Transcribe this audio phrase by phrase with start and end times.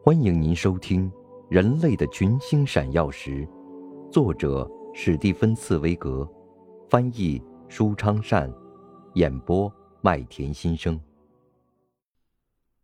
[0.00, 1.10] 欢迎您收听
[1.50, 3.46] 《人类的群星闪耀时》，
[4.10, 6.26] 作者史蒂芬·茨威格，
[6.88, 8.50] 翻译舒昌善，
[9.14, 10.98] 演播麦田心声。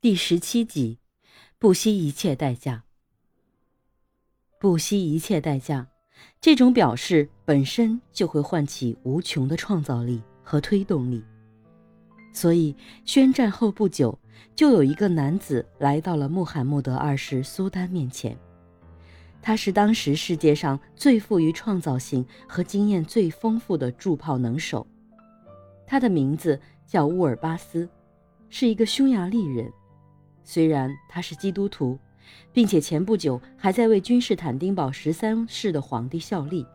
[0.00, 0.98] 第十七集，
[1.58, 2.82] 不惜一切代价。
[4.58, 5.86] 不惜一切代价，
[6.40, 11.24] 这种表示本身就会唤起无穷的创造力和推动力。
[12.32, 14.18] 所以，宣战后不久，
[14.54, 18.36] 就有一个男子来到了穆罕默德二世苏丹面前。
[19.42, 24.86] 他是当时世界上最富于创造性和经验最丰富的铸炮能手。
[25.86, 27.86] 他的名字叫乌尔巴斯，
[28.48, 29.70] 是一个匈牙利人。
[30.42, 31.98] 虽然他是基督徒，
[32.52, 36.66] 并且前不久还在为君士坦丁堡十三世的皇帝效力，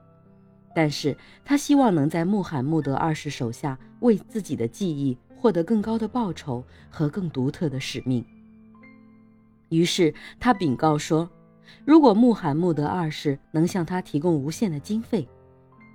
[0.75, 5.17] 但是他希望能在穆罕默德二世手下为自己的技艺。
[5.39, 8.25] 获得更高的报酬和更独特的使命。
[9.69, 11.29] 于是他禀告说
[11.85, 15.27] ：“如果穆罕默德二世能向他提供无限的经费，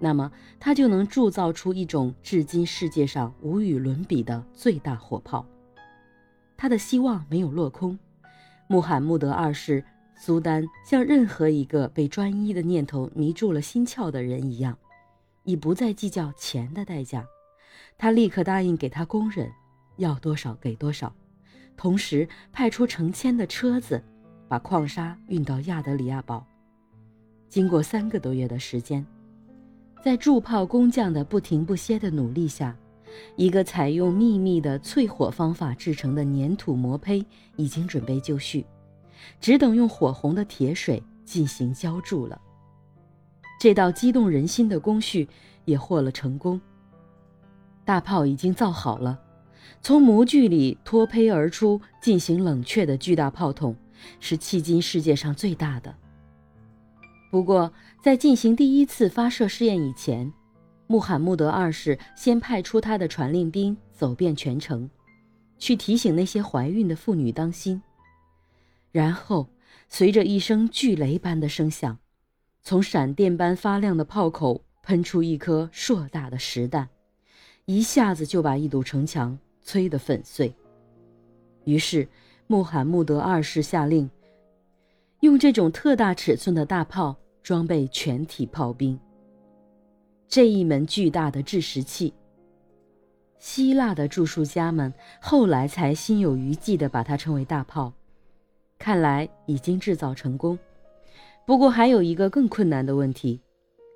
[0.01, 5.45] 那么他就能铸造出一种至今世界上无与伦比的最大火炮。”
[6.57, 7.99] 他的希望没有落空。
[8.69, 9.85] 穆罕默德二世
[10.17, 14.79] 苏丹像任何一个被专一的念头迷住了心窍的人一样，
[15.43, 17.27] 已不再计较钱的代价。
[17.97, 19.51] 他立刻答应给他工人，
[19.97, 21.15] 要多少给多少，
[21.77, 24.03] 同时派出成千的车子，
[24.49, 26.45] 把矿砂运到亚德里亚堡。
[27.49, 29.07] 经过三个多月的时间，
[30.03, 32.77] 在铸炮工匠的不停不歇的努力下，
[33.37, 37.25] 一个采用秘密的淬火方法制成的粘土磨胚
[37.57, 38.67] 已经准备就绪，
[39.41, 42.41] 只等用火红的铁水进行浇铸了。
[43.61, 45.29] 这道激动人心的工序
[45.65, 46.61] 也获了成功。
[47.85, 49.21] 大炮已经造好了，
[49.83, 53.77] 从模具里脱胚而出进行冷却的巨大炮筒，
[54.21, 55.95] 是迄今世界上最大的。
[57.31, 60.33] 不过，在进行第一次发射试验以前，
[60.87, 64.89] 穆罕默德二世先派出他的传令兵走遍全城，
[65.59, 67.83] 去提醒那些怀孕的妇女当心。
[68.93, 69.49] 然后，
[69.89, 71.99] 随着一声巨雷般的声响，
[72.63, 76.89] 从闪电般发亮的炮口喷出一颗硕大的实弹。
[77.67, 80.55] 一下子就把一堵城墙摧得粉碎。
[81.65, 82.07] 于是，
[82.47, 84.11] 穆罕默德二世下令，
[85.21, 88.99] 用这种特大尺寸的大炮装备全体炮兵。
[90.29, 92.13] 这一门巨大的制石器，
[93.39, 97.93] 希腊的著述家们后来才心有余悸地把它称为大炮。
[98.79, 100.59] 看来已经制造成功。
[101.47, 103.41] 不过，还有一个更困难的问题：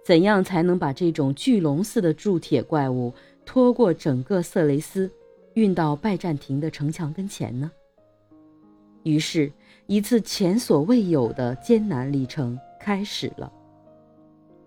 [0.06, 3.12] 怎样才能把这种巨龙似的铸铁怪物？
[3.48, 5.10] 拖过整个色雷斯，
[5.54, 7.72] 运到拜占庭的城墙跟前呢。
[9.04, 9.50] 于是，
[9.86, 13.50] 一次前所未有的艰难历程开始了。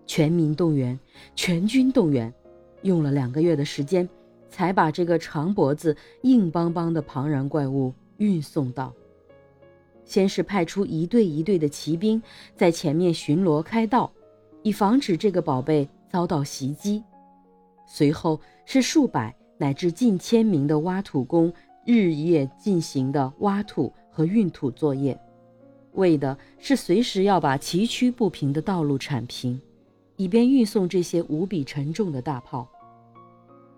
[0.04, 0.98] 全民动员，
[1.36, 2.34] 全军动员，
[2.82, 4.06] 用了两个月的时间，
[4.50, 8.92] 才把这个长脖子、硬邦邦的庞然怪物运送到。
[10.04, 12.20] 先是派出一队一队的骑兵
[12.56, 14.12] 在前面巡逻开道，
[14.64, 17.00] 以防止这个宝贝遭到袭击。
[17.94, 21.52] 随后是数百乃至近千名的挖土工
[21.84, 25.20] 日夜进行的挖土和运土作业，
[25.92, 29.60] 为的是随时要把崎岖不平的道路铲平，
[30.16, 32.66] 以便运送这些无比沉重的大炮。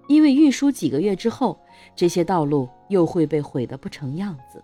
[0.06, 1.58] 因为运输几个月之后，
[1.96, 4.62] 这些道路又会被毁得不成样子。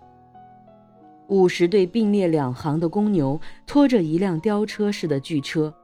[1.26, 5.74] 五十对并列两行的公牛拖着一辆吊车似的巨车。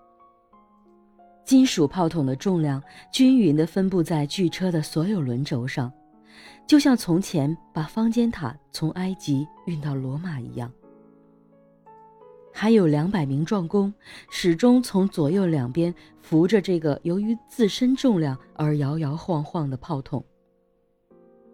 [1.47, 5.91] 金属炮筒的重量均匀地分布在巨车的所有轮轴上，
[6.67, 10.71] 就像从前把方尖塔从埃及运到罗马一样。
[12.53, 13.95] 还有两百名壮工
[14.29, 20.25] 始终从左右两边扶着这个由于自身重量而摇摇晃晃的炮筒。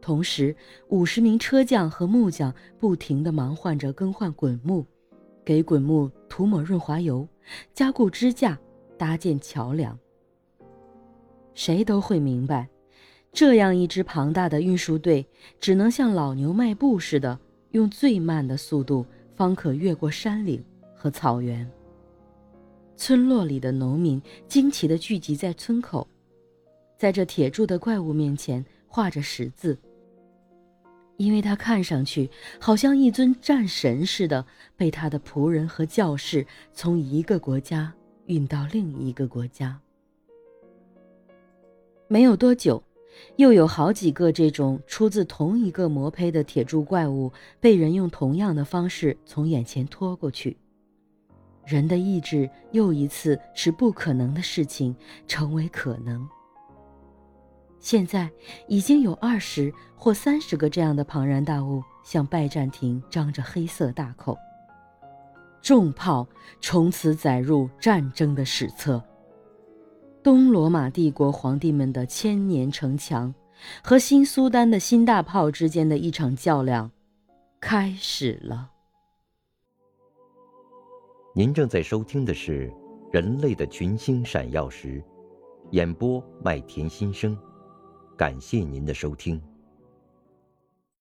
[0.00, 0.56] 同时，
[0.88, 4.86] 五十名车匠和木匠不停地忙换着更换滚木，
[5.44, 7.28] 给滚木涂抹润滑油，
[7.74, 8.58] 加固支架。
[9.02, 9.98] 搭建桥梁，
[11.54, 12.68] 谁都会明白，
[13.32, 15.26] 这样一支庞大的运输队
[15.58, 17.36] 只能像老牛迈步似的，
[17.72, 19.04] 用最慢的速度，
[19.34, 20.64] 方可越过山岭
[20.94, 21.68] 和草原。
[22.96, 26.06] 村落里的农民惊奇地聚集在村口，
[26.96, 29.76] 在这铁铸的怪物面前画着十字，
[31.16, 34.46] 因为他看上去好像一尊战神似的，
[34.76, 37.92] 被他的仆人和教士从一个国家。
[38.26, 39.80] 运到另一个国家。
[42.08, 42.82] 没有多久，
[43.36, 50.56] 又有好几个这种出自同一个魔胚的铁柱怪物被人用同样的方式从眼前拖过去。
[51.64, 54.94] 人的意志又一次使不可能的事情
[55.26, 56.28] 成为可能。
[57.78, 58.30] 现在
[58.68, 64.36] 已经有二十或三十个这样的庞然大物向拜占庭张着黑色大口。
[65.62, 66.26] 重炮
[66.60, 69.02] 从此载入战争的史册。
[70.22, 73.34] 东罗马帝国皇帝们的千年城墙
[73.82, 76.90] 和新苏丹的新大炮之间的一场较量
[77.60, 78.70] 开始了。
[81.34, 82.68] 您正在收听的是
[83.12, 85.00] 《人类的群星闪耀时》，
[85.70, 87.36] 演播麦田心声，
[88.16, 89.42] 感谢您的收听。